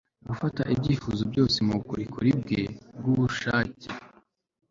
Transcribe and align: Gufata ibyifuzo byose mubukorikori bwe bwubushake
Gufata 0.27 0.61
ibyifuzo 0.73 1.21
byose 1.31 1.57
mubukorikori 1.65 2.31
bwe 2.39 2.61
bwubushake 2.97 3.87